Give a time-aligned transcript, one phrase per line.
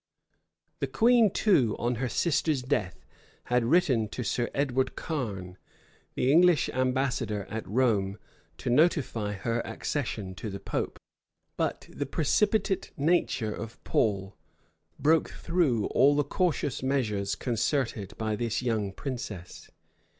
[0.79, 3.05] The queen too, on her sister's death,
[3.43, 5.59] had written to Sir Edward Carne,
[6.15, 8.17] the English ambassador at Rome,
[8.57, 10.97] to notify her accession to the pope;
[11.55, 14.35] but the precipitate nature of Paul
[14.97, 19.69] broke through all the cautious measures concerted by this young princess.